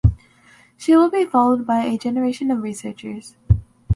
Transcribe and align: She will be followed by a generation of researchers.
She 0.77 0.95
will 0.97 1.11
be 1.11 1.25
followed 1.25 1.67
by 1.67 1.81
a 1.81 1.95
generation 1.95 2.49
of 2.49 2.63
researchers. 2.63 3.35